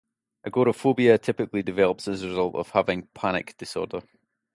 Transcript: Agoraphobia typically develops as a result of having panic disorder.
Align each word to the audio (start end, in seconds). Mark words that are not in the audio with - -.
Agoraphobia 0.47 1.19
typically 1.21 1.61
develops 1.61 2.07
as 2.07 2.23
a 2.23 2.27
result 2.27 2.55
of 2.55 2.71
having 2.71 3.07
panic 3.13 3.55
disorder. 3.59 4.01